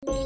Selamat 0.00 0.16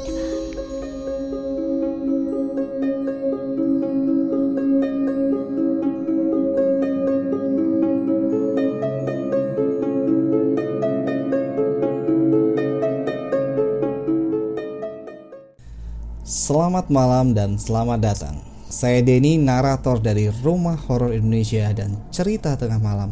malam 16.87 17.35
dan 17.35 17.59
selamat 17.59 17.99
datang. 17.99 18.39
Saya 18.71 19.03
Denny, 19.03 19.35
narator 19.35 19.99
dari 19.99 20.31
Rumah 20.31 20.87
Horor 20.87 21.11
Indonesia 21.11 21.67
dan 21.75 21.99
Cerita 22.15 22.55
Tengah 22.55 22.79
Malam, 22.79 23.11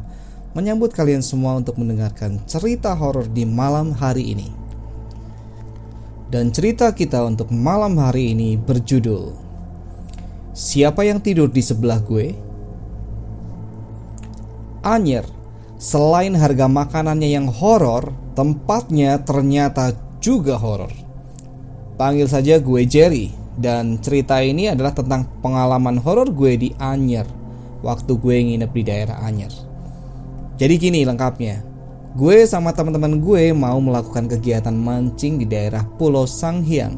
menyambut 0.55 0.95
kalian 0.95 1.19
semua 1.19 1.59
untuk 1.59 1.75
mendengarkan 1.75 2.39
cerita 2.47 2.95
horor 2.95 3.27
di 3.27 3.43
malam 3.43 3.91
hari 3.91 4.31
ini. 4.31 4.62
Dan 6.33 6.49
cerita 6.49 6.89
kita 6.89 7.21
untuk 7.29 7.53
malam 7.53 7.93
hari 8.01 8.33
ini 8.33 8.57
berjudul 8.57 9.37
Siapa 10.49 11.05
yang 11.05 11.21
tidur 11.21 11.45
di 11.45 11.61
sebelah 11.61 12.01
gue? 12.01 12.33
Anyer, 14.81 15.29
selain 15.77 16.33
harga 16.33 16.65
makanannya 16.65 17.29
yang 17.29 17.45
horor, 17.53 18.17
tempatnya 18.33 19.21
ternyata 19.21 19.93
juga 20.25 20.57
horor. 20.57 20.89
Panggil 22.01 22.25
saja 22.25 22.57
gue 22.57 22.81
Jerry 22.89 23.29
dan 23.53 24.01
cerita 24.01 24.41
ini 24.41 24.73
adalah 24.73 24.97
tentang 24.97 25.29
pengalaman 25.45 26.01
horor 26.01 26.33
gue 26.33 26.57
di 26.57 26.69
Anyer 26.81 27.29
waktu 27.85 28.09
gue 28.09 28.35
nginep 28.41 28.71
di 28.73 28.81
daerah 28.81 29.21
Anyer. 29.21 29.53
Jadi 30.57 30.73
gini 30.81 31.05
lengkapnya. 31.05 31.72
Gue 32.13 32.45
sama 32.45 32.69
teman-teman 32.77 33.17
gue 33.17 33.49
mau 33.57 33.81
melakukan 33.81 34.29
kegiatan 34.29 34.69
mancing 34.69 35.41
di 35.41 35.49
daerah 35.49 35.81
Pulau 35.81 36.29
Sanghyang. 36.29 36.93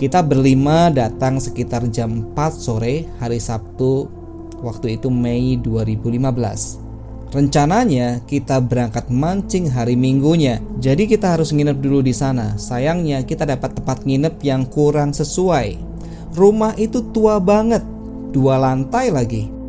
Kita 0.00 0.24
berlima 0.24 0.88
datang 0.88 1.36
sekitar 1.36 1.84
jam 1.92 2.32
4 2.32 2.48
sore 2.48 3.04
hari 3.20 3.36
Sabtu 3.36 4.08
waktu 4.64 4.96
itu 4.96 5.12
Mei 5.12 5.60
2015. 5.60 7.36
Rencananya 7.36 8.24
kita 8.24 8.64
berangkat 8.64 9.12
mancing 9.12 9.68
hari 9.68 9.92
Minggunya, 9.92 10.56
jadi 10.80 11.04
kita 11.04 11.36
harus 11.36 11.52
nginep 11.52 11.76
dulu 11.76 12.00
di 12.00 12.16
sana. 12.16 12.56
Sayangnya 12.56 13.20
kita 13.28 13.44
dapat 13.44 13.76
tempat 13.76 14.08
nginep 14.08 14.40
yang 14.40 14.64
kurang 14.64 15.12
sesuai. 15.12 15.76
Rumah 16.32 16.80
itu 16.80 17.12
tua 17.12 17.36
banget, 17.44 17.84
dua 18.32 18.56
lantai 18.56 19.12
lagi. 19.12 19.59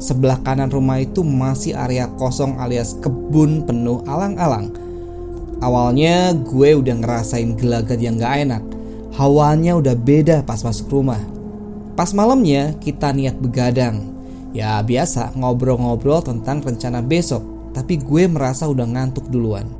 Sebelah 0.00 0.40
kanan 0.40 0.72
rumah 0.72 0.96
itu 0.96 1.20
masih 1.20 1.76
area 1.76 2.08
kosong 2.16 2.56
alias 2.56 2.96
kebun 3.04 3.68
penuh 3.68 4.00
alang-alang. 4.08 4.72
Awalnya 5.60 6.32
gue 6.32 6.72
udah 6.72 6.96
ngerasain 7.04 7.52
gelagat 7.60 8.00
yang 8.00 8.16
gak 8.16 8.48
enak. 8.48 8.64
Hawanya 9.20 9.76
udah 9.76 9.92
beda 9.92 10.40
pas 10.48 10.64
masuk 10.64 10.88
rumah. 10.88 11.20
Pas 12.00 12.16
malamnya 12.16 12.72
kita 12.80 13.12
niat 13.12 13.36
begadang. 13.36 14.10
Ya 14.50 14.82
biasa 14.82 15.38
ngobrol-ngobrol 15.38 16.26
tentang 16.26 16.58
rencana 16.58 16.98
besok 16.98 17.70
Tapi 17.70 18.02
gue 18.02 18.26
merasa 18.26 18.66
udah 18.66 18.82
ngantuk 18.82 19.30
duluan 19.30 19.70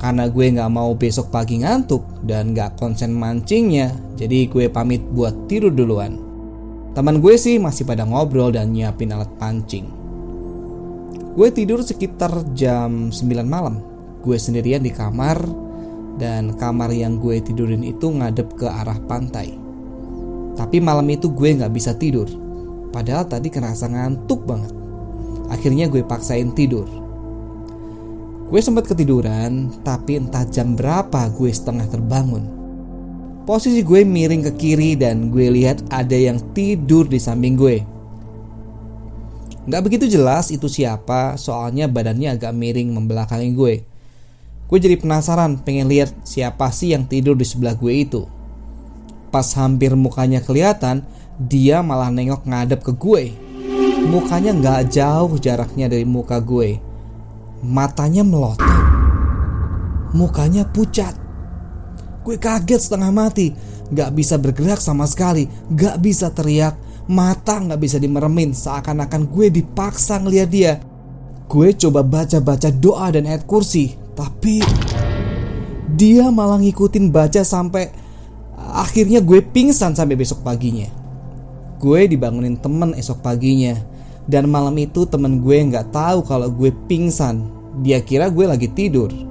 Karena 0.00 0.24
gue 0.24 0.56
gak 0.56 0.72
mau 0.72 0.96
besok 0.96 1.28
pagi 1.28 1.60
ngantuk 1.60 2.00
Dan 2.24 2.56
gak 2.56 2.80
konsen 2.80 3.12
mancingnya 3.12 3.92
Jadi 4.16 4.48
gue 4.48 4.72
pamit 4.72 5.04
buat 5.12 5.36
tidur 5.52 5.68
duluan 5.68 6.27
Teman 6.98 7.22
gue 7.22 7.38
sih 7.38 7.62
masih 7.62 7.86
pada 7.86 8.02
ngobrol 8.02 8.50
dan 8.50 8.74
nyiapin 8.74 9.14
alat 9.14 9.30
pancing 9.38 9.86
Gue 11.38 11.54
tidur 11.54 11.86
sekitar 11.86 12.42
jam 12.58 13.14
9 13.14 13.22
malam 13.46 13.78
Gue 14.26 14.34
sendirian 14.34 14.82
di 14.82 14.90
kamar 14.90 15.38
Dan 16.18 16.58
kamar 16.58 16.90
yang 16.90 17.22
gue 17.22 17.38
tidurin 17.38 17.86
itu 17.86 18.10
ngadep 18.10 18.50
ke 18.58 18.66
arah 18.66 18.98
pantai 19.06 19.54
Tapi 20.58 20.82
malam 20.82 21.06
itu 21.06 21.30
gue 21.30 21.54
gak 21.62 21.70
bisa 21.70 21.94
tidur 21.94 22.26
Padahal 22.88 23.28
tadi 23.28 23.52
kerasa 23.52 23.86
ngantuk 23.88 24.48
banget. 24.48 24.72
Akhirnya 25.52 25.88
gue 25.88 26.04
paksain 26.04 26.52
tidur. 26.56 26.88
Gue 28.48 28.60
sempat 28.64 28.88
ketiduran, 28.88 29.68
tapi 29.84 30.16
entah 30.16 30.44
jam 30.48 30.72
berapa 30.72 31.28
gue 31.36 31.52
setengah 31.52 31.84
terbangun. 31.84 32.57
Posisi 33.48 33.80
gue 33.80 34.04
miring 34.04 34.44
ke 34.44 34.52
kiri 34.60 34.92
dan 34.92 35.32
gue 35.32 35.48
lihat 35.48 35.80
ada 35.88 36.12
yang 36.12 36.36
tidur 36.52 37.08
di 37.08 37.16
samping 37.16 37.56
gue. 37.56 37.80
Gak 39.64 39.80
begitu 39.88 40.04
jelas 40.04 40.52
itu 40.52 40.68
siapa, 40.68 41.40
soalnya 41.40 41.88
badannya 41.88 42.36
agak 42.36 42.52
miring 42.52 42.92
membelakangi 42.92 43.56
gue. 43.56 43.74
Gue 44.68 44.78
jadi 44.84 45.00
penasaran 45.00 45.64
pengen 45.64 45.88
lihat 45.88 46.12
siapa 46.28 46.68
sih 46.68 46.92
yang 46.92 47.08
tidur 47.08 47.40
di 47.40 47.48
sebelah 47.48 47.72
gue 47.72 47.88
itu. 47.88 48.28
Pas 49.32 49.48
hampir 49.56 49.96
mukanya 49.96 50.44
kelihatan, 50.44 51.08
dia 51.40 51.80
malah 51.80 52.12
nengok 52.12 52.44
ngadep 52.44 52.84
ke 52.84 52.92
gue. 53.00 53.32
Mukanya 54.12 54.52
nggak 54.52 54.92
jauh 54.92 55.40
jaraknya 55.40 55.88
dari 55.88 56.04
muka 56.04 56.36
gue. 56.44 56.76
Matanya 57.64 58.28
melotot. 58.28 58.76
Mukanya 60.12 60.68
pucat. 60.68 61.27
Gue 62.28 62.36
kaget 62.36 62.76
setengah 62.92 63.08
mati. 63.08 63.56
Gak 63.88 64.12
bisa 64.12 64.36
bergerak 64.36 64.84
sama 64.84 65.08
sekali. 65.08 65.48
Gak 65.72 65.96
bisa 66.04 66.28
teriak. 66.28 66.76
Mata 67.08 67.56
gak 67.56 67.80
bisa 67.80 67.96
dimeremin 67.96 68.52
seakan-akan 68.52 69.32
gue 69.32 69.48
dipaksa 69.48 70.20
ngeliat 70.20 70.52
dia. 70.52 70.76
Gue 71.48 71.72
coba 71.72 72.04
baca-baca 72.04 72.68
doa 72.68 73.08
dan 73.08 73.24
ayat 73.24 73.48
kursi. 73.48 73.96
Tapi 74.12 74.60
dia 75.96 76.28
malah 76.28 76.60
ngikutin 76.60 77.08
baca 77.08 77.40
sampai 77.40 77.88
akhirnya 78.76 79.24
gue 79.24 79.40
pingsan 79.40 79.96
sampai 79.96 80.20
besok 80.20 80.44
paginya. 80.44 80.92
Gue 81.80 82.12
dibangunin 82.12 82.58
temen 82.58 82.90
esok 82.90 83.22
paginya 83.22 83.78
Dan 84.26 84.50
malam 84.50 84.74
itu 84.82 85.06
temen 85.06 85.38
gue 85.38 85.62
nggak 85.62 85.94
tahu 85.94 86.26
kalau 86.26 86.50
gue 86.50 86.74
pingsan 86.90 87.46
Dia 87.86 88.02
kira 88.02 88.34
gue 88.34 88.50
lagi 88.50 88.66
tidur 88.66 89.27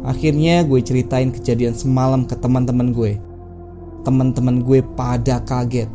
Akhirnya 0.00 0.64
gue 0.64 0.80
ceritain 0.80 1.28
kejadian 1.28 1.76
semalam 1.76 2.24
ke 2.24 2.32
teman-teman 2.36 2.92
gue 2.92 3.20
Teman-teman 4.06 4.64
gue 4.64 4.80
pada 4.96 5.44
kaget 5.44 5.92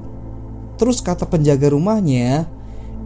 Terus 0.77 1.01
kata 1.01 1.25
penjaga 1.25 1.73
rumahnya 1.73 2.45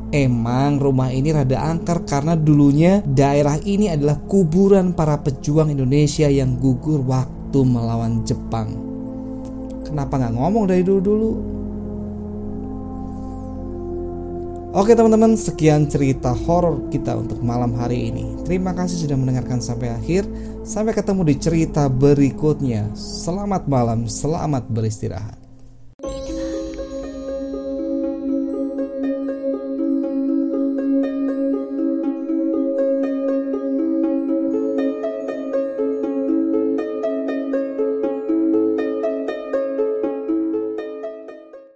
Emang 0.09 0.81
rumah 0.81 1.13
ini 1.13 1.29
rada 1.29 1.69
angker 1.69 2.01
karena 2.01 2.33
dulunya 2.33 3.05
daerah 3.05 3.61
ini 3.61 3.93
adalah 3.93 4.17
kuburan 4.17 4.97
para 4.97 5.21
pejuang 5.21 5.69
Indonesia 5.69 6.25
yang 6.25 6.57
gugur 6.57 7.05
waktu 7.05 7.61
melawan 7.61 8.25
Jepang. 8.25 8.73
Kenapa 9.85 10.17
nggak 10.17 10.33
ngomong 10.33 10.65
dari 10.65 10.81
dulu-dulu? 10.81 11.58
Oke 14.69 14.93
teman-teman, 14.93 15.33
sekian 15.33 15.89
cerita 15.89 16.29
horor 16.29 16.93
kita 16.93 17.17
untuk 17.17 17.41
malam 17.41 17.73
hari 17.73 18.13
ini. 18.13 18.37
Terima 18.45 18.69
kasih 18.69 19.09
sudah 19.09 19.17
mendengarkan 19.17 19.57
sampai 19.57 19.89
akhir. 19.89 20.29
Sampai 20.61 20.93
ketemu 20.93 21.25
di 21.25 21.35
cerita 21.41 21.89
berikutnya. 21.89 22.93
Selamat 22.93 23.65
malam, 23.65 24.05
selamat 24.05 24.69
beristirahat. 24.69 25.48